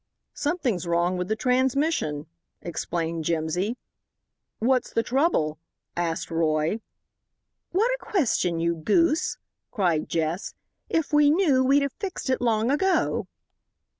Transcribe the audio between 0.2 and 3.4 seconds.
"Something's wrong with the transmission," explained